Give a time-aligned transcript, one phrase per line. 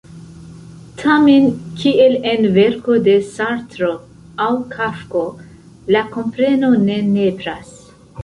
[1.01, 1.43] Tamen,
[1.81, 3.91] kiel en verko de Sartro
[4.45, 5.23] aŭ Kafko,
[5.97, 7.71] la kompreno ne nepras.